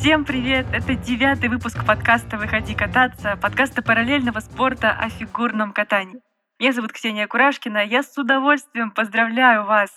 [0.00, 0.64] Всем привет!
[0.72, 6.22] Это девятый выпуск подкаста «Выходи кататься», подкаста параллельного спорта о фигурном катании.
[6.58, 7.84] Меня зовут Ксения Курашкина.
[7.84, 9.90] Я с удовольствием поздравляю вас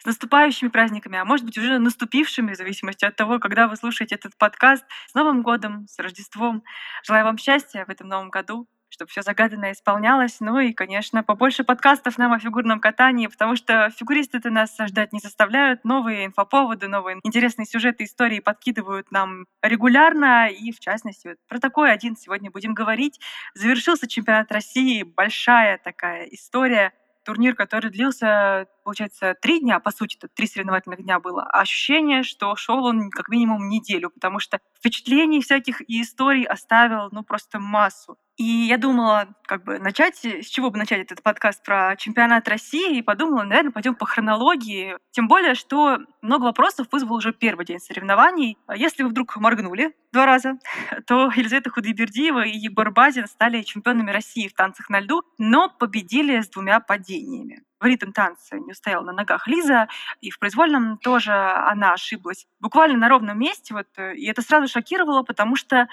[0.00, 4.16] с наступающими праздниками, а может быть уже наступившими, в зависимости от того, когда вы слушаете
[4.16, 4.84] этот подкаст.
[5.06, 6.64] С Новым годом, с Рождеством.
[7.04, 10.36] Желаю вам счастья в этом новом году чтобы все загаданное исполнялось.
[10.38, 15.18] Ну и, конечно, побольше подкастов нам о фигурном катании, потому что фигуристы-то нас ждать не
[15.18, 15.84] заставляют.
[15.84, 20.48] Новые инфоповоды, новые интересные сюжеты, истории подкидывают нам регулярно.
[20.48, 23.20] И, в частности, вот про такой один сегодня будем говорить.
[23.54, 26.92] Завершился чемпионат России, большая такая история
[27.24, 32.22] турнир, который длился, получается, три дня, по сути, это три соревновательных дня было, а ощущение,
[32.22, 37.58] что шел он как минимум неделю, потому что впечатлений всяких и историй оставил, ну, просто
[37.58, 38.16] массу.
[38.36, 42.98] И я думала, как бы начать, с чего бы начать этот подкаст про чемпионат России,
[42.98, 44.96] и подумала, наверное, пойдем по хронологии.
[45.12, 48.58] Тем более, что много вопросов вызвал уже первый день соревнований.
[48.74, 50.58] Если вы вдруг моргнули два раза,
[51.06, 56.40] то Елизавета Худайбердиева и Егор Базин стали чемпионами России в танцах на льду, но победили
[56.40, 59.88] с двумя падениями в ритм танца не устояла на ногах Лиза,
[60.22, 62.46] и в произвольном тоже она ошиблась.
[62.58, 65.88] Буквально на ровном месте, вот, э, и это сразу шокировало, потому что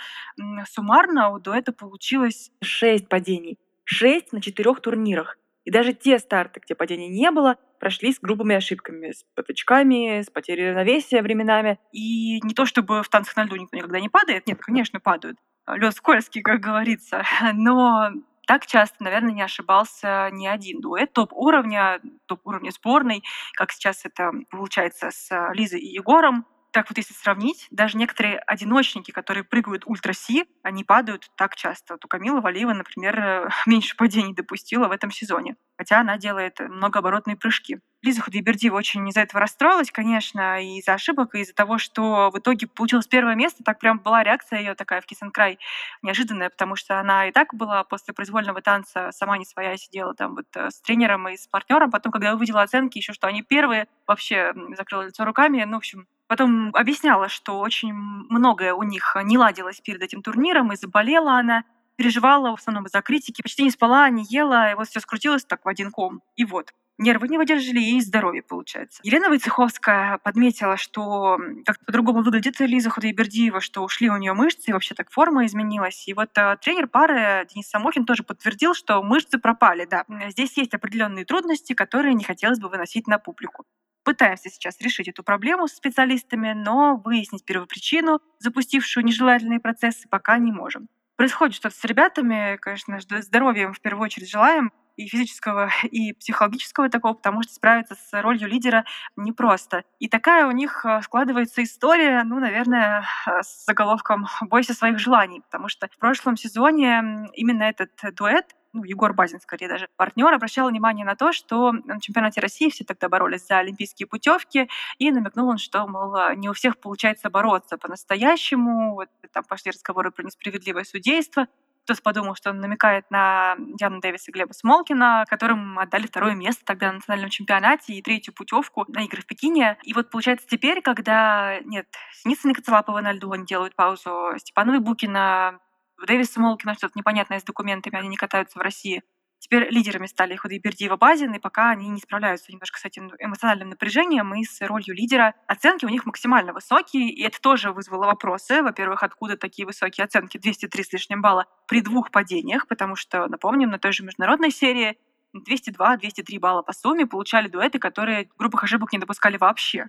[0.69, 3.59] суммарно у дуэта получилось шесть падений.
[3.84, 5.38] Шесть на четырех турнирах.
[5.66, 10.30] И даже те старты, где падений не было, прошли с грубыми ошибками, с потычками, с
[10.30, 11.78] потерей равновесия временами.
[11.92, 15.38] И не то чтобы в танцах на льду никто никогда не падает, нет, конечно, падают.
[15.67, 17.23] Лед скользкий, как говорится.
[17.53, 18.12] Но
[18.52, 25.09] так часто, наверное, не ошибался ни один дуэт топ-уровня, топ-уровня сборной, как сейчас это получается
[25.09, 30.83] с Лизой и Егором так вот если сравнить, даже некоторые одиночники, которые прыгают ультра-си, они
[30.83, 31.95] падают так часто.
[31.95, 36.59] Вот у Камилы Валиева, например, э, меньше падений допустила в этом сезоне, хотя она делает
[36.59, 37.80] многооборотные прыжки.
[38.02, 42.39] Лиза Худайбердиева очень из-за этого расстроилась, конечно, и из-за ошибок, и из-за того, что в
[42.39, 43.63] итоге получилось первое место.
[43.63, 45.59] Так прям была реакция ее такая в Кисенкрай
[46.01, 50.35] неожиданная, потому что она и так была после произвольного танца сама не своя, сидела там
[50.35, 51.91] вот э, с тренером и с партнером.
[51.91, 55.63] Потом, когда увидела оценки, еще что они первые, вообще закрыла лицо руками.
[55.63, 60.72] Ну, в общем, Потом объясняла, что очень многое у них не ладилось перед этим турниром,
[60.72, 61.66] и заболела она,
[61.97, 65.66] переживала в основном из-за критики, почти не спала, не ела, и вот все скрутилось так
[65.66, 66.22] в один ком.
[66.38, 69.02] И вот, нервы не выдержали, и здоровье получается.
[69.03, 74.72] Елена Войцеховская подметила, что как-то по-другому выглядит Лиза Худайбердиева, что ушли у нее мышцы, и
[74.72, 76.08] вообще так форма изменилась.
[76.08, 80.06] И вот э, тренер пары Денис Самохин тоже подтвердил, что мышцы пропали, да.
[80.30, 83.66] Здесь есть определенные трудности, которые не хотелось бы выносить на публику.
[84.03, 90.51] Пытаемся сейчас решить эту проблему с специалистами, но выяснить первопричину, запустившую нежелательные процессы, пока не
[90.51, 90.89] можем.
[91.16, 96.89] Происходит что-то с ребятами, конечно, здоровья им в первую очередь желаем, и физического, и психологического
[96.89, 98.85] такого, потому что справиться с ролью лидера
[99.16, 99.84] непросто.
[100.00, 105.41] И такая у них э, складывается история, ну, наверное, э, с заголовком «Бойся своих желаний»,
[105.41, 110.69] потому что в прошлом сезоне именно этот дуэт ну, Егор Базин, скорее даже, партнер, обращал
[110.69, 115.49] внимание на то, что на чемпионате России все тогда боролись за олимпийские путевки, и намекнул
[115.49, 120.83] он, что, мол, не у всех получается бороться по-настоящему, вот, там пошли разговоры про несправедливое
[120.83, 121.47] судейство,
[121.83, 126.63] кто-то подумал, что он намекает на Диану Дэвис и Глеба Смолкина, которым отдали второе место
[126.63, 129.77] тогда на национальном чемпионате и третью путевку на игры в Пекине.
[129.83, 134.75] И вот получается теперь, когда нет Синицына и Коцелапова на льду, они делают паузу, Степанова
[134.75, 135.59] и Букина
[136.06, 139.03] Дэвис Смолкина что-то непонятное с документами, они не катаются в России.
[139.41, 144.35] Теперь лидерами стали Худайбердиева Базин, и пока они не справляются немножко с этим эмоциональным напряжением
[144.35, 145.34] и с ролью лидера.
[145.47, 148.62] Оценки у них максимально высокие, и это тоже вызвало вопросы.
[148.62, 153.72] Во-первых, откуда такие высокие оценки, 203 с лишним балла, при двух падениях, потому что, напомним,
[153.72, 155.00] на той же международной серии
[155.35, 159.88] 202-203 балла по сумме получали дуэты, которые группах ошибок не допускали вообще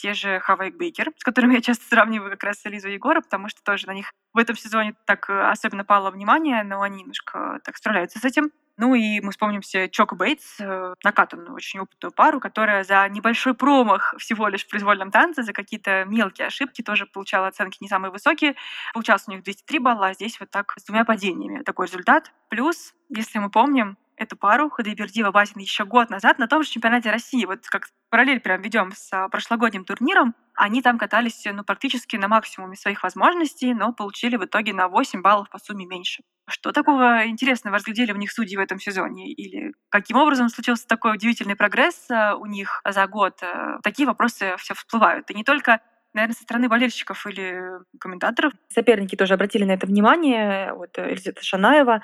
[0.00, 3.48] те же Хавайк Бейкер, с которыми я часто сравниваю как раз Элизу и Егора, потому
[3.48, 7.60] что тоже на них в этом сезоне так э, особенно пало внимание, но они немножко
[7.64, 8.50] так справляются с этим.
[8.78, 13.52] Ну и мы вспомним все Чок Бейтс, э, накатанную очень опытную пару, которая за небольшой
[13.52, 18.10] промах всего лишь в произвольном танце, за какие-то мелкие ошибки тоже получала оценки не самые
[18.10, 18.54] высокие.
[18.94, 22.32] Получалось у них 203 балла, а здесь вот так с двумя падениями такой результат.
[22.48, 27.10] Плюс, если мы помним, эту пару Худайбердиева Базин еще год назад на том же чемпионате
[27.10, 27.46] России.
[27.46, 30.34] Вот как параллель прям ведем с а, прошлогодним турниром.
[30.54, 35.22] Они там катались ну, практически на максимуме своих возможностей, но получили в итоге на 8
[35.22, 36.22] баллов по сумме меньше.
[36.50, 39.32] Что такого интересного разглядели в них судьи в этом сезоне?
[39.32, 43.42] Или каким образом случился такой удивительный прогресс а, у них за год?
[43.42, 45.30] Э, такие вопросы все всплывают.
[45.30, 45.80] И не только
[46.14, 47.62] наверное, со стороны болельщиков или
[47.98, 48.52] комментаторов.
[48.68, 50.72] Соперники тоже обратили на это внимание.
[50.74, 52.02] Вот э, Эльзита Шанаева,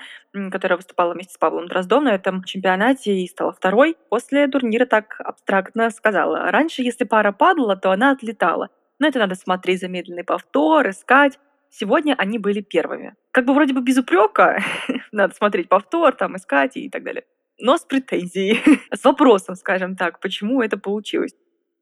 [0.50, 5.16] которая выступала вместе с Павлом Дроздом на этом чемпионате и стала второй, после турнира так
[5.20, 6.50] абстрактно сказала.
[6.50, 8.70] Раньше, если пара падала, то она отлетала.
[8.98, 11.38] Но это надо смотреть замедленный повтор, искать.
[11.70, 13.14] Сегодня они были первыми.
[13.32, 14.62] Как бы вроде бы без упрека,
[15.12, 17.24] надо смотреть повтор, там искать и так далее.
[17.58, 18.62] Но с претензией,
[18.94, 21.34] с вопросом, скажем так, почему это получилось.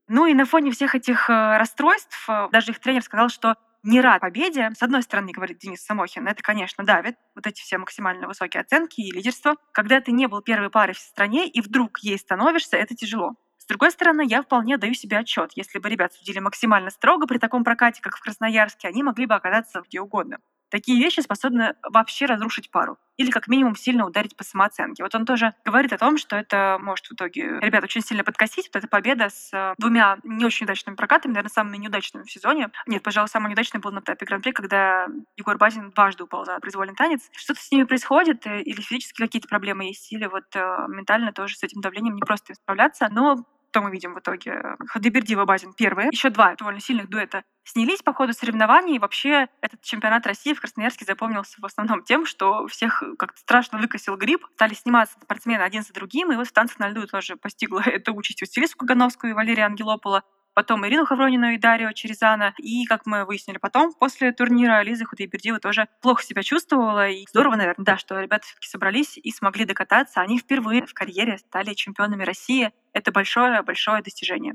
[0.08, 4.00] Ну и на фоне всех этих э, расстройств, э, даже их тренер сказал, что не
[4.00, 4.70] рад победе.
[4.76, 9.00] С одной стороны, говорит Денис Самохин, это, конечно, давит, вот эти все максимально высокие оценки
[9.00, 9.56] и лидерство.
[9.72, 13.34] Когда ты не был первой парой в стране и вдруг ей становишься, это тяжело.
[13.58, 15.52] С другой стороны, я вполне даю себе отчет.
[15.54, 19.34] Если бы ребят судили максимально строго при таком прокате, как в Красноярске, они могли бы
[19.34, 20.38] оказаться где угодно.
[20.70, 25.02] Такие вещи способны вообще разрушить пару или как минимум сильно ударить по самооценке.
[25.02, 28.68] Вот он тоже говорит о том, что это может в итоге ребят очень сильно подкосить.
[28.72, 32.70] Вот эта победа с э, двумя не очень удачными прокатами, наверное, самыми неудачными в сезоне.
[32.86, 35.06] Нет, пожалуй, самый неудачный был на этапе Гран-при, когда
[35.36, 37.30] Егор Базин дважды упал за произвольный танец.
[37.32, 41.56] Что-то с ними происходит, э, или физически какие-то проблемы есть, или вот э, ментально тоже
[41.56, 43.08] с этим давлением не просто справляться.
[43.10, 44.76] Но что мы видим в итоге?
[44.86, 46.08] Хадыбердива Базин первые.
[46.12, 48.96] Еще два довольно сильных дуэта снялись по ходу соревнований.
[48.96, 53.78] И вообще этот чемпионат России в Красноярске запомнился в основном тем, что всех как-то страшно
[53.78, 54.46] выкосил грипп.
[54.54, 56.32] Стали сниматься спортсмены один за другим.
[56.32, 60.22] И вот в танцах на льду тоже постигла эта участь Василису Кагановскую и Валерия Ангелопола
[60.54, 62.54] потом Ирину Хавронину и Дарио Черезана.
[62.58, 67.08] И, как мы выяснили потом, после турнира Лиза Худайбердиева тоже плохо себя чувствовала.
[67.08, 70.20] И здорово, наверное, да, что ребята все таки собрались и смогли докататься.
[70.20, 72.72] Они впервые в карьере стали чемпионами России.
[72.92, 74.54] Это большое-большое достижение.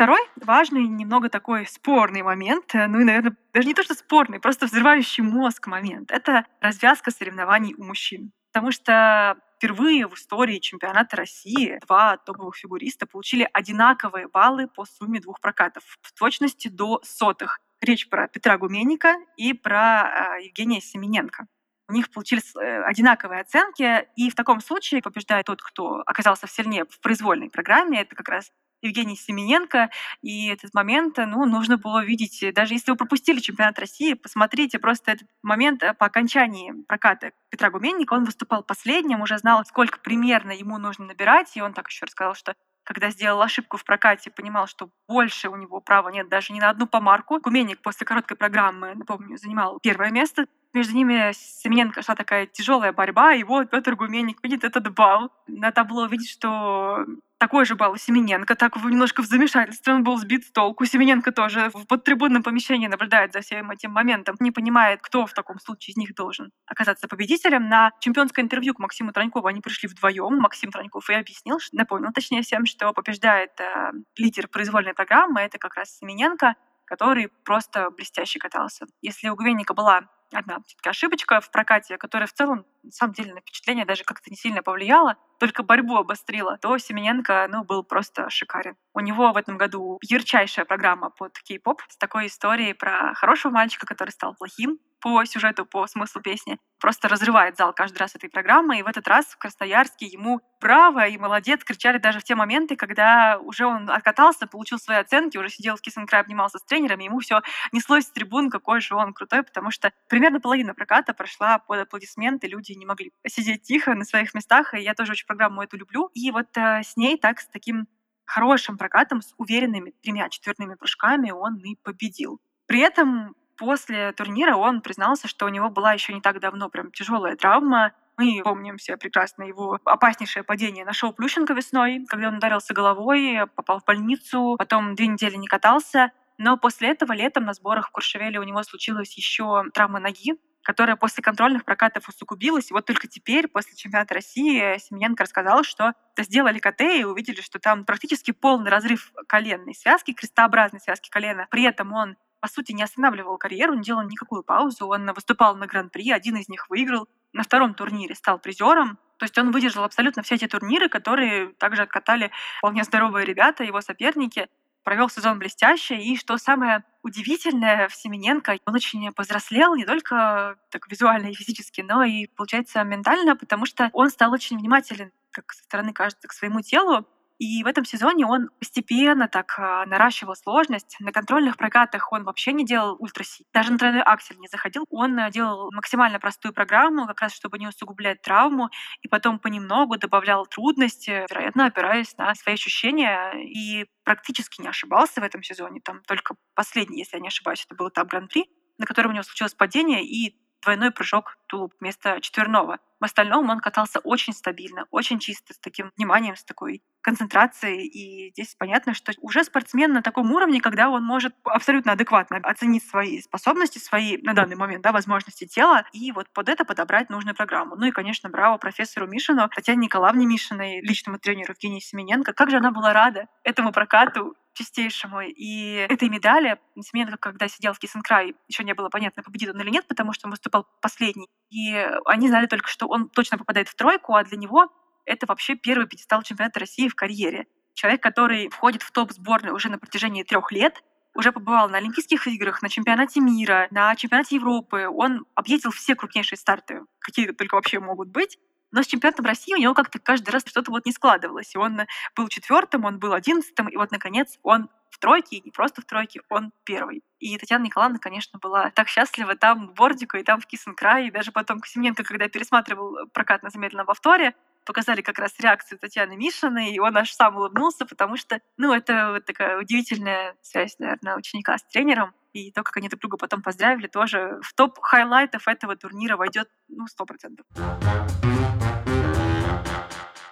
[0.00, 4.64] Второй важный, немного такой спорный момент, ну и, наверное, даже не то, что спорный, просто
[4.64, 8.32] взрывающий мозг момент, это развязка соревнований у мужчин.
[8.50, 15.20] Потому что впервые в истории чемпионата России два топовых фигуриста получили одинаковые баллы по сумме
[15.20, 17.60] двух прокатов, в точности до сотых.
[17.82, 21.46] Речь про Петра Гуменника и про э, Евгения Семененко.
[21.90, 26.86] У них получились э, одинаковые оценки, и в таком случае побеждает тот, кто оказался сильнее
[26.88, 28.00] в произвольной программе.
[28.00, 28.50] Это как раз
[28.82, 29.90] Евгений Семененко.
[30.22, 32.44] И этот момент, ну, нужно было видеть.
[32.54, 37.70] Даже если вы пропустили чемпионат России, посмотрите просто этот момент э, по окончании проката Петра
[37.70, 38.14] Гуменника.
[38.14, 41.56] Он выступал последним, уже знал, сколько примерно ему нужно набирать.
[41.56, 42.54] И он так еще рассказал, что
[42.84, 46.70] когда сделал ошибку в прокате, понимал, что больше у него права нет даже ни на
[46.70, 47.38] одну помарку.
[47.38, 50.46] Гуменник после короткой программы, напомню, занимал первое место.
[50.72, 55.30] Между ними Семененко шла такая тяжелая борьба, и вот Петр Гуменник видит этот бал.
[55.46, 57.04] На табло видит, что
[57.40, 60.84] такой же балл у Семененко, так немножко в замешательстве, он был сбит с толку.
[60.84, 65.58] Семененко тоже в подтрибунном помещении наблюдает за всем этим моментом, не понимает, кто в таком
[65.58, 67.68] случае из них должен оказаться победителем.
[67.70, 70.38] На чемпионское интервью к Максиму Транькову они пришли вдвоем.
[70.38, 75.76] Максим Траньков и объяснил, напомнил точнее всем, что побеждает э, лидер произвольной программы, это как
[75.76, 78.84] раз Семененко, который просто блестяще катался.
[79.00, 83.40] Если у Гвенника была одна ошибочка в прокате, которая в целом, на самом деле, на
[83.40, 88.76] впечатление даже как-то не сильно повлияла, только борьбу обострила, то Семененко, ну, был просто шикарен.
[88.94, 93.86] У него в этом году ярчайшая программа под кей-поп с такой историей про хорошего мальчика,
[93.86, 96.58] который стал плохим, по сюжету, по смыслу песни.
[96.78, 98.78] Просто разрывает зал каждый раз этой программы.
[98.78, 102.76] И в этот раз в Красноярске ему браво и молодец кричали даже в те моменты,
[102.76, 107.20] когда уже он откатался, получил свои оценки, уже сидел в Киссенкрай, обнимался с тренерами, ему
[107.20, 107.40] все
[107.72, 112.46] неслось с трибун, какой же он крутой, потому что примерно половина проката прошла под аплодисменты,
[112.46, 116.10] люди не могли сидеть тихо на своих местах, и я тоже очень программу эту люблю.
[116.14, 117.88] И вот э, с ней так, с таким
[118.24, 122.40] хорошим прокатом, с уверенными тремя четвертными прыжками он и победил.
[122.66, 126.90] При этом после турнира он признался, что у него была еще не так давно прям
[126.90, 127.92] тяжелая травма.
[128.16, 133.46] Мы помним все прекрасно его опаснейшее падение на шоу Плющенко весной, когда он ударился головой,
[133.54, 136.10] попал в больницу, потом две недели не катался.
[136.38, 140.96] Но после этого летом на сборах в Куршевеле у него случилась еще травма ноги, которая
[140.96, 142.70] после контрольных прокатов усугубилась.
[142.70, 147.58] И вот только теперь, после чемпионата России, Семененко рассказал, что сделали КТ и увидели, что
[147.58, 151.46] там практически полный разрыв коленной связки, крестообразной связки колена.
[151.50, 154.86] При этом он по сути, не останавливал карьеру, не делал никакую паузу.
[154.86, 157.08] Он выступал на Гран-при, один из них выиграл.
[157.32, 158.98] На втором турнире стал призером.
[159.18, 163.80] То есть он выдержал абсолютно все эти турниры, которые также откатали вполне здоровые ребята, его
[163.80, 164.48] соперники.
[164.82, 165.96] Провел сезон блестяще.
[165.96, 171.82] И что самое удивительное в Семененко, он очень повзрослел не только так визуально и физически,
[171.82, 176.32] но и, получается, ментально, потому что он стал очень внимателен как со стороны кажется, к
[176.32, 177.06] своему телу.
[177.40, 180.94] И в этом сезоне он постепенно так а, наращивал сложность.
[181.00, 183.46] На контрольных прокатах он вообще не делал ультраси.
[183.54, 184.84] Даже на тройной аксель не заходил.
[184.90, 188.68] Он э, делал максимально простую программу, как раз чтобы не усугублять травму,
[189.00, 195.24] и потом понемногу добавлял трудности, вероятно, опираясь на свои ощущения, и практически не ошибался в
[195.24, 195.80] этом сезоне.
[195.82, 199.22] Там только последний, если я не ошибаюсь, это был этап Гран-при, на котором у него
[199.22, 202.78] случилось падение, и двойной прыжок тулуп вместо четверного.
[203.00, 207.86] В остальном он катался очень стабильно, очень чисто, с таким вниманием, с такой концентрацией.
[207.86, 212.86] И здесь понятно, что уже спортсмен на таком уровне, когда он может абсолютно адекватно оценить
[212.86, 217.34] свои способности, свои на данный момент да, возможности тела, и вот под это подобрать нужную
[217.34, 217.74] программу.
[217.76, 222.34] Ну и, конечно, браво профессору Мишину, Татьяне Николаевне Мишиной, личному тренеру Евгении Семененко.
[222.34, 225.22] Как же она была рада этому прокату чистейшему.
[225.22, 229.70] И этой медали Семененко, когда сидел в Кисенкрай, еще не было понятно, победит он или
[229.70, 231.28] нет, потому что он выступал последний.
[231.50, 231.74] И
[232.04, 234.68] они знали только, что он точно попадает в тройку, а для него
[235.06, 237.46] это вообще первый пьедестал чемпионата России в карьере.
[237.74, 240.82] Человек, который входит в топ сборной уже на протяжении трех лет,
[241.14, 244.86] уже побывал на Олимпийских играх, на чемпионате мира, на чемпионате Европы.
[244.88, 248.38] Он объездил все крупнейшие старты, какие только вообще могут быть.
[248.72, 251.54] Но с чемпионатом России у него как-то каждый раз что-то вот не складывалось.
[251.54, 251.82] И он
[252.14, 255.84] был четвертым, он был одиннадцатым, и вот, наконец, он в тройке, и не просто в
[255.84, 257.02] тройке, он первый.
[257.20, 261.10] И Татьяна Николаевна, конечно, была так счастлива там в Бордику, и там в Кисенкрае, и
[261.10, 264.34] даже потом Косименко, когда пересматривал прокат на замедленном повторе,
[264.66, 269.12] показали как раз реакцию Татьяны Мишиной, и он аж сам улыбнулся, потому что, ну, это
[269.12, 272.12] вот такая удивительная связь, наверное, ученика с тренером.
[272.32, 276.48] И то, как они друг друга потом поздравили, тоже в топ хайлайтов этого турнира войдет,
[276.68, 277.46] ну, сто процентов.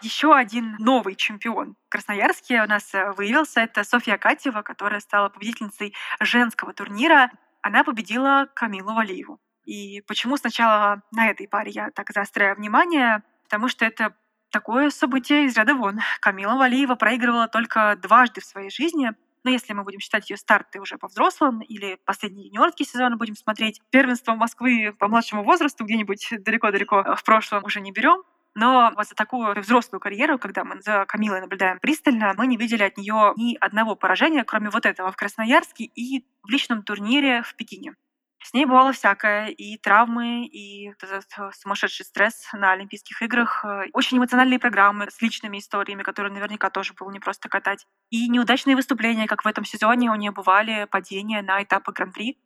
[0.08, 3.60] Еще один новый чемпион в Красноярске у нас э, выявился.
[3.60, 7.30] Это Софья Акатьева, которая стала победительницей женского турнира.
[7.60, 9.38] Она победила Камилу Валиеву.
[9.66, 13.22] И почему сначала на этой паре я так заостряю внимание?
[13.44, 14.14] Потому что это
[14.50, 15.98] такое событие из ряда вон.
[16.20, 19.12] Камила Валиева проигрывала только дважды в своей жизни.
[19.44, 23.36] Но если мы будем считать ее старты уже по взрослым или последний юниорский сезон будем
[23.36, 28.22] смотреть, первенство Москвы по младшему возрасту где-нибудь далеко-далеко в прошлом уже не берем.
[28.60, 32.82] Но вот за такую взрослую карьеру, когда мы за Камилой наблюдаем пристально, мы не видели
[32.82, 37.54] от нее ни одного поражения, кроме вот этого в Красноярске и в личном турнире в
[37.54, 37.94] Пекине.
[38.42, 43.90] С ней бывало всякое, и травмы, и этот э, сумасшедший стресс на Олимпийских играх, э,
[43.92, 48.74] очень эмоциональные программы с личными историями, которые наверняка тоже было не просто катать, и неудачные
[48.74, 52.38] выступления, как в этом сезоне у нее бывали падения на этапы Гран-при.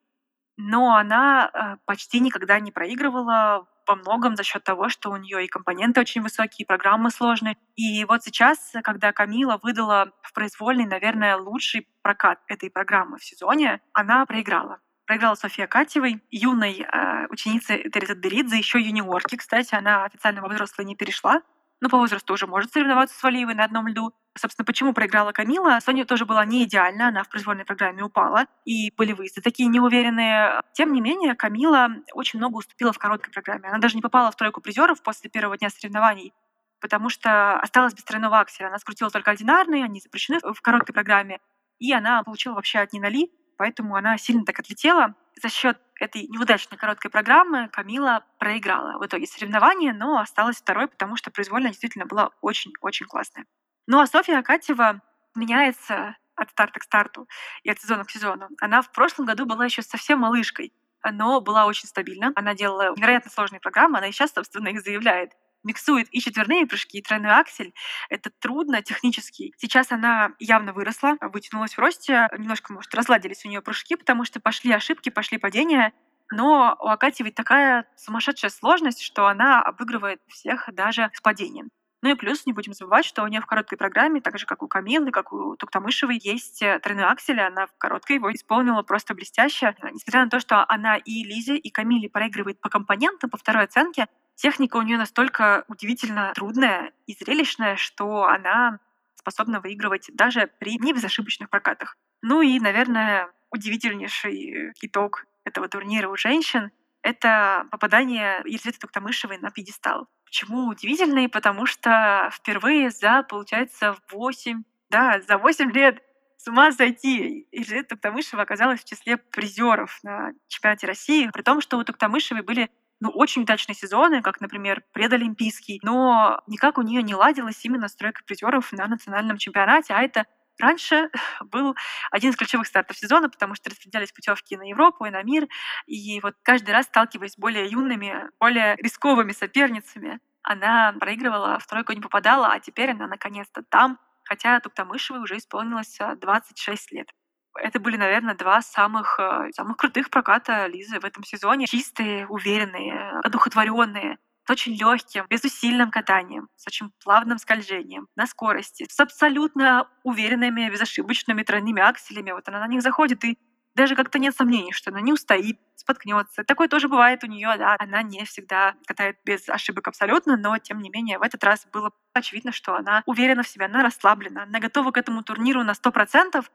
[0.56, 5.44] Но она э, почти никогда не проигрывала во многом за счет того, что у нее
[5.44, 7.56] и компоненты очень высокие, и программы сложные.
[7.74, 13.80] И вот сейчас, когда Камила выдала в произвольный, наверное, лучший прокат этой программы в сезоне,
[13.92, 20.40] она проиграла проиграла София Катевой, юной э, ученице Терезы Беридзе, еще юниорки, кстати, она официально
[20.40, 21.42] во взрослые не перешла,
[21.82, 24.14] но по возрасту уже может соревноваться с Валиевой на одном льду.
[24.38, 25.80] Собственно, почему проиграла Камила?
[25.84, 30.62] Соня тоже была не идеальна, она в произвольной программе упала, и были выезды такие неуверенные.
[30.74, 33.68] Тем не менее, Камила очень много уступила в короткой программе.
[33.68, 36.32] Она даже не попала в тройку призеров после первого дня соревнований,
[36.80, 38.68] потому что осталась без тройного акселя.
[38.68, 41.40] Она скрутила только одинарные, они запрещены в короткой программе,
[41.80, 45.16] и она получила вообще одни ноли, поэтому она сильно так отлетела.
[45.42, 51.16] За счет этой неудачной короткой программы Камила проиграла в итоге соревнования, но осталась второй, потому
[51.16, 53.46] что произвольно действительно была очень-очень классная.
[53.86, 55.00] Ну а Софья Акатьева
[55.34, 57.28] меняется от старта к старту
[57.62, 58.48] и от сезона к сезону.
[58.60, 60.72] Она в прошлом году была еще совсем малышкой,
[61.08, 62.32] но была очень стабильна.
[62.34, 65.32] Она делала невероятно сложные программы, она и сейчас, собственно, их заявляет
[65.64, 67.74] миксует и четверные прыжки, и тройной аксель.
[68.08, 69.52] Это трудно технически.
[69.56, 74.40] Сейчас она явно выросла, вытянулась в росте, немножко, может, разладились у нее прыжки, потому что
[74.40, 75.92] пошли ошибки, пошли падения.
[76.30, 81.70] Но у Акати ведь такая сумасшедшая сложность, что она обыгрывает всех даже с падением.
[82.02, 84.62] Ну и плюс не будем забывать, что у нее в короткой программе, так же как
[84.64, 89.14] у Камилы, как у Туктамышевой, есть э, тройной аксель, она в короткой его исполнила просто
[89.14, 89.76] блестяще.
[89.92, 94.08] Несмотря на то, что она и Лизе, и Камиле проигрывает по компонентам, по второй оценке,
[94.42, 98.80] Техника у нее настолько удивительно трудная и зрелищная, что она
[99.14, 101.96] способна выигрывать даже при небезошибочных прокатах.
[102.22, 106.72] Ну и, наверное, удивительнейший итог этого турнира у женщин—
[107.02, 110.08] это попадание Елизаветы Туктамышевой на пьедестал.
[110.24, 111.28] Почему удивительный?
[111.28, 116.02] Потому что впервые за, получается, 8, да, за 8 лет
[116.36, 117.46] с ума сойти.
[117.52, 122.68] Елизавета Туктамышева оказалась в числе призеров на чемпионате России, при том, что у Туктамышевой были
[123.02, 128.22] ну, очень удачные сезоны, как, например, предолимпийский, но никак у нее не ладилась именно стройка
[128.24, 130.24] призеров на национальном чемпионате, а это
[130.60, 131.74] раньше был
[132.12, 135.48] один из ключевых стартов сезона, потому что распределялись путевки на Европу и на мир,
[135.86, 141.92] и вот каждый раз сталкиваясь с более юными, более рисковыми соперницами, она проигрывала, в тройку
[141.94, 147.08] не попадала, а теперь она наконец-то там, хотя Туктамышевой уже исполнилось 26 лет.
[147.56, 151.66] Это были, наверное, два самых, э, самых крутых проката Лизы в этом сезоне.
[151.66, 158.98] Чистые, уверенные, одухотворенные с очень легким, безусильным катанием, с очень плавным скольжением, на скорости, с
[158.98, 162.32] абсолютно уверенными, безошибочными тройными акселями.
[162.32, 163.38] Вот она на них заходит, и
[163.74, 166.44] даже как-то нет сомнений, что она не устоит, споткнется.
[166.44, 167.76] Такое тоже бывает у нее, да.
[167.78, 171.92] Она не всегда катает без ошибок абсолютно, но тем не менее в этот раз было
[172.12, 175.90] очевидно, что она уверена в себе, она расслаблена, она готова к этому турниру на сто
[175.90, 176.50] процентов.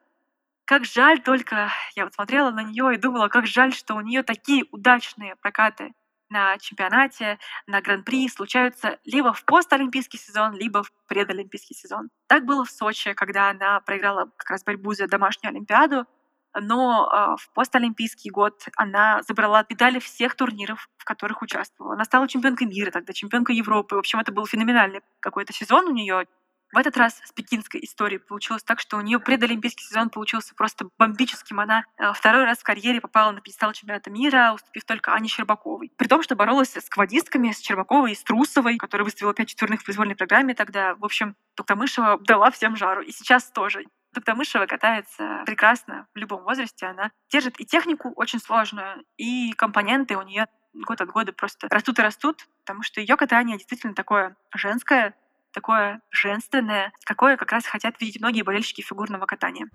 [0.67, 4.21] Как жаль только, я вот смотрела на нее и думала, как жаль, что у нее
[4.21, 5.93] такие удачные прокаты
[6.29, 12.09] на чемпионате, на гран-при случаются либо в постолимпийский сезон, либо в предолимпийский сезон.
[12.27, 16.05] Так было в Сочи, когда она проиграла как раз борьбу за домашнюю Олимпиаду,
[16.53, 21.93] но э, в постолимпийский год она забрала медали всех турниров, в которых участвовала.
[21.93, 23.95] Она стала чемпионкой мира тогда, чемпионкой Европы.
[23.95, 26.27] В общем, это был феноменальный какой-то сезон у нее.
[26.73, 30.89] В этот раз с пекинской историей получилось так, что у нее предолимпийский сезон получился просто
[30.97, 31.59] бомбическим.
[31.61, 35.93] Она э, второй раз в карьере попала на пьедестал чемпионата мира, уступив только Ане Щербаковой.
[35.95, 39.81] При том, что боролась с квадистками, с Щербаковой и с Трусовой, которая выставила пять четверных
[39.81, 40.95] в произвольной программе тогда.
[40.95, 43.01] В общем, Туктамышева дала всем жару.
[43.01, 43.85] И сейчас тоже.
[44.13, 46.87] Туктамышева катается прекрасно в любом возрасте.
[46.87, 51.99] Она держит и технику очень сложную, и компоненты у нее год от года просто растут
[51.99, 55.15] и растут, потому что ее катание действительно такое женское,
[55.57, 59.67] такое женственное, какое как раз хотят видеть многие болельщики фигурного катания.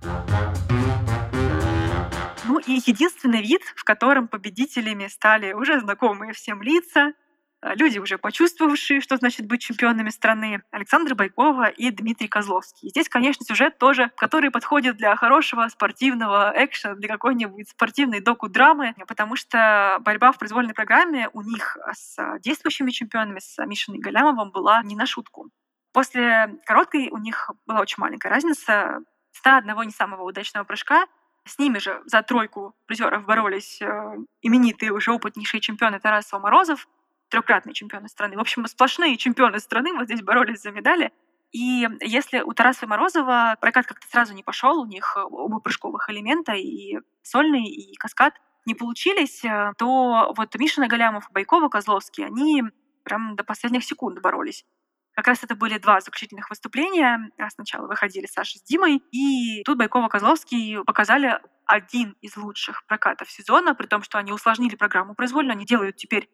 [2.44, 7.14] Ну и единственный вид, в котором победителями стали уже знакомые всем лица,
[7.62, 12.88] а, люди, уже почувствовавшие, что значит быть чемпионами страны, Александр Байкова и Дмитрий Козловский.
[12.88, 19.36] Здесь, конечно, сюжет тоже, который подходит для хорошего спортивного экшена, для какой-нибудь спортивной доку-драмы, потому
[19.36, 24.96] что борьба в произвольной программе у них с действующими чемпионами, с Мишиной Галямовым, была не
[24.96, 25.50] на шутку.
[25.92, 29.00] После короткой у них была очень маленькая разница.
[29.32, 31.06] 101 не самого удачного прыжка
[31.44, 36.86] с ними же за тройку призеров боролись э, именитые уже опытнейшие чемпионы Тарасова Морозов
[37.28, 38.36] трехкратные чемпионы страны.
[38.36, 41.12] В общем, сплошные чемпионы страны вот здесь боролись за медали.
[41.50, 46.52] И если у Тараса Морозова прокат как-то сразу не пошел, у них оба прыжковых элемента,
[46.52, 48.34] и сольный, и каскад,
[48.66, 52.62] не получились, э, то вот Мишина Галямов и Байкова Козловский, они
[53.02, 54.64] прям до последних секунд боролись.
[55.14, 57.30] Как раз это были два заключительных выступления.
[57.38, 63.74] А сначала выходили Саша с Димой, и тут Байкова-Козловский показали один из лучших прокатов сезона,
[63.74, 65.52] при том, что они усложнили программу произвольно.
[65.52, 66.28] Они делают теперь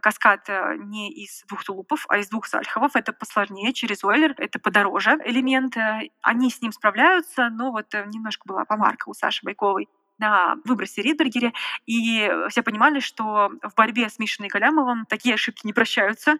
[0.00, 2.96] каскад э, не из двух тулупов, а из двух сальховов.
[2.96, 5.76] Это посложнее, через ойлер, это подороже элемент.
[6.22, 11.02] Они с ним справляются, но вот э, немножко была помарка у Саши Байковой на выбросе
[11.02, 11.52] Ридбергере,
[11.86, 16.36] и все понимали, что в борьбе с Мишиной Галямовым такие ошибки не прощаются,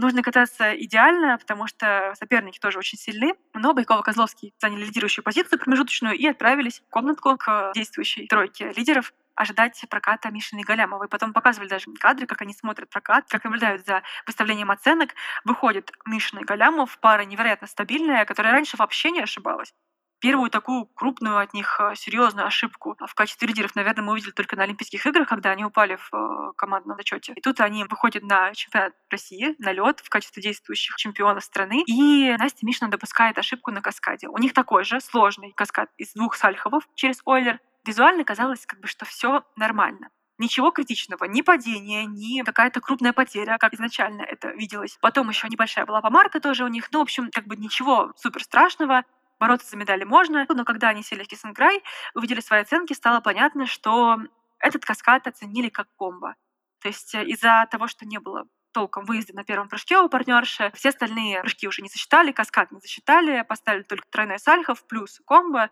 [0.00, 3.34] Нужно кататься идеально, потому что соперники тоже очень сильны.
[3.52, 9.12] Но Байкова Козловский заняли лидирующую позицию промежуточную и отправились в комнатку к действующей тройке лидеров
[9.34, 11.08] ожидать проката Мишины Галямовой.
[11.08, 15.16] Потом показывали даже кадры, как они смотрят прокат, как наблюдают за выставлением оценок.
[15.44, 19.74] Выходит Мишина Галямов, пара невероятно стабильная, которая раньше вообще не ошибалась.
[20.20, 24.56] Первую такую крупную от них э, серьезную ошибку в качестве лидеров, наверное, мы увидели только
[24.56, 27.34] на Олимпийских играх, когда они упали в э, командном зачете.
[27.34, 31.84] И тут они выходят на чемпионат России, на лед в качестве действующих чемпионов страны.
[31.86, 34.26] И Настя Мишина допускает ошибку на каскаде.
[34.28, 38.88] У них такой же сложный каскад из двух сальховов через Ойлер, визуально казалось, как бы,
[38.88, 40.10] что все нормально.
[40.38, 44.96] Ничего критичного, ни падения, ни какая-то крупная потеря, как изначально это виделось.
[45.00, 46.88] Потом еще небольшая была помарка тоже у них.
[46.92, 49.02] Ну, в общем, как бы ничего супер страшного.
[49.38, 50.46] Бороться за медали можно.
[50.48, 51.82] Но когда они сели в Кисенграй,
[52.14, 54.18] увидели свои оценки, стало понятно, что
[54.58, 56.34] этот каскад оценили как комбо.
[56.80, 60.70] То есть э, из-за того, что не было толком выезда на первом прыжке у партнерши.
[60.74, 65.70] Все остальные прыжки уже не засчитали, каскад не засчитали, поставили только тройной сальхов плюс комбо.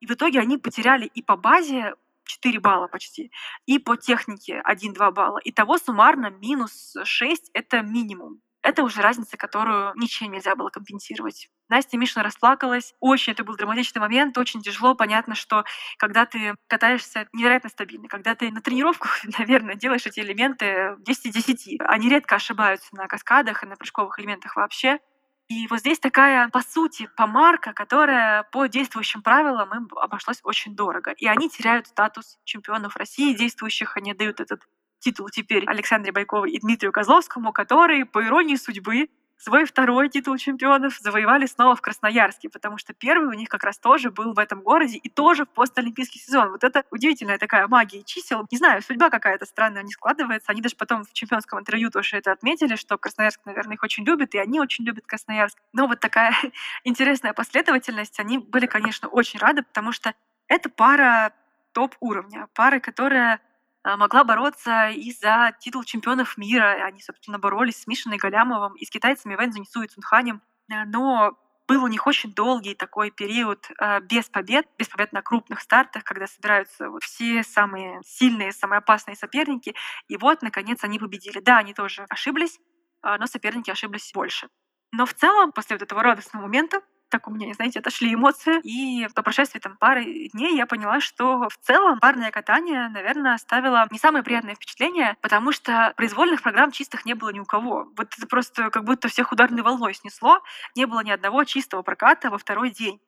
[0.00, 1.94] И в итоге они потеряли и по базе
[2.24, 3.30] 4 балла почти,
[3.66, 5.40] и по технике 1-2 балла.
[5.44, 8.40] Итого суммарно минус 6— это минимум.
[8.62, 11.48] Это уже разница, которую ничем нельзя было компенсировать.
[11.68, 12.94] Настя Мишина расплакалась.
[13.00, 14.94] Очень это был драматичный момент, очень тяжело.
[14.94, 15.64] Понятно, что
[15.98, 21.44] когда ты катаешься невероятно стабильно, когда ты на тренировках, наверное, делаешь эти элементы 10 из
[21.44, 21.80] 10.
[21.80, 25.00] Они редко ошибаются на каскадах и на прыжковых элементах вообще.
[25.48, 31.10] И вот здесь такая, по сути, помарка, которая по действующим правилам им обошлась очень дорого.
[31.10, 34.62] И они теряют статус чемпионов России действующих, они дают этот
[35.02, 40.96] титул теперь Александре Байковой и Дмитрию Козловскому, которые, по иронии судьбы, свой второй титул чемпионов
[41.00, 44.60] завоевали снова в Красноярске, потому что первый у них как раз тоже был в этом
[44.60, 46.50] городе и тоже в постолимпийский сезон.
[46.50, 48.46] Вот это удивительная такая магия чисел.
[48.52, 50.52] Не знаю, судьба какая-то странная не складывается.
[50.52, 54.34] Они даже потом в чемпионском интервью тоже это отметили, что Красноярск, наверное, их очень любит,
[54.36, 55.58] и они очень любят Красноярск.
[55.72, 56.36] Но вот такая
[56.84, 58.20] интересная последовательность.
[58.20, 60.14] Они были, конечно, очень рады, потому что
[60.46, 61.32] это пара
[61.72, 63.40] топ-уровня, пара, которая
[63.84, 66.84] могла бороться и за титул чемпионов мира.
[66.84, 70.40] Они, собственно, боролись с Мишиной Галямовым и с китайцами Вэнзу Нису и Цунханем.
[70.70, 75.22] Э, но был у них очень долгий такой период э, без побед, без побед на
[75.22, 79.74] крупных стартах, когда собираются вот все самые сильные, самые опасные соперники.
[80.08, 81.40] И вот, наконец, они победили.
[81.40, 82.58] Да, они тоже ошиблись,
[83.02, 84.48] э, но соперники ошиблись больше.
[84.92, 88.58] Но в целом, после вот этого радостного момента, так у меня, знаете, отошли эмоции.
[88.64, 93.86] И по прошествии там пары дней я поняла, что в целом парное катание, наверное, оставило
[93.90, 97.86] не самое приятное впечатление, потому что произвольных программ чистых не было ни у кого.
[97.98, 100.42] Вот это просто как будто всех ударной волной снесло.
[100.74, 102.98] Не было ни одного чистого проката во второй день.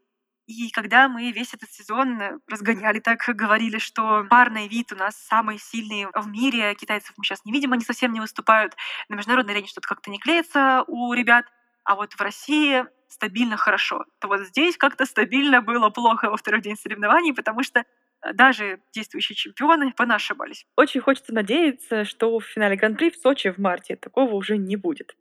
[0.46, 5.58] И когда мы весь этот сезон разгоняли, так говорили, что парный вид у нас самый
[5.58, 8.76] сильный в мире, китайцев мы сейчас не видим, они совсем не выступают,
[9.08, 11.46] на международной арене что-то как-то не клеится у ребят,
[11.84, 16.60] а вот в России стабильно хорошо, то вот здесь как-то стабильно было плохо во второй
[16.60, 20.66] день соревнований, потому что э, даже действующие чемпионы понашибались.
[20.76, 25.16] Очень хочется надеяться, что в финале Гран-при в Сочи в марте такого уже не будет.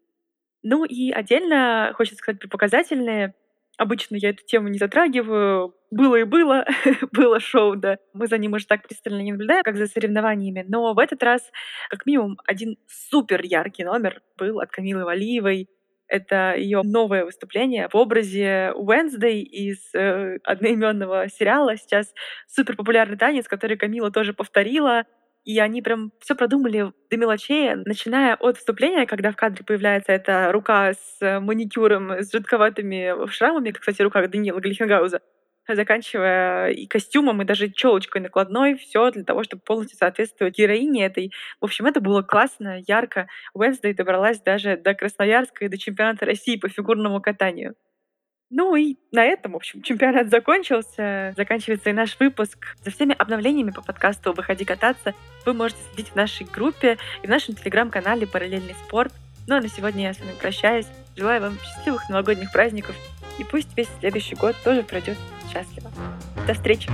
[0.64, 3.36] Ну и отдельно хочется сказать про показательные.
[3.78, 5.76] Обычно я эту тему не затрагиваю.
[5.92, 6.66] Было и было,
[7.12, 7.98] было шоу, да.
[8.14, 10.66] Мы за ним уже так пристально не наблюдаем, как за соревнованиями.
[10.68, 11.42] Но в этот раз,
[11.90, 15.70] как минимум, один супер яркий номер был от Камилы Валиевой.
[16.08, 21.76] Это ее новое выступление в образе Уэнсдей из э, одноименного сериала.
[21.78, 22.14] Сейчас
[22.48, 25.06] супер популярный танец, который Камила тоже повторила.
[25.44, 30.50] И они прям все продумали до мелочей, начиная от вступления, когда в кадре появляется эта
[30.54, 35.20] рука с маникюром, с жидковатыми шрамами, кстати, рука Даниила Глихенгауза,
[35.68, 41.32] заканчивая и костюмом, и даже челочкой накладной, все для того, чтобы полностью соответствовать героине этой.
[41.62, 43.28] В общем, это было классно, ярко.
[43.54, 47.76] Уэнсдей добралась даже до Красноярска и до чемпионата России по фигурному катанию.
[48.56, 51.34] Ну и на этом, в общем, чемпионат закончился.
[51.36, 52.76] Заканчивается и наш выпуск.
[52.84, 57.30] За всеми обновлениями по подкасту «Выходи кататься» вы можете следить в нашей группе и в
[57.32, 59.12] нашем телеграм-канале «Параллельный спорт».
[59.46, 60.88] Ну а на сегодня я с вами прощаюсь.
[61.16, 62.96] Желаю вам счастливых новогодних праздников.
[63.40, 65.18] И пусть весь следующий год тоже пройдет
[65.52, 65.92] счастливо.
[66.48, 66.90] До встречи!